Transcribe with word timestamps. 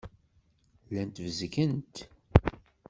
Llant 0.87 1.21
bezgent. 1.25 1.95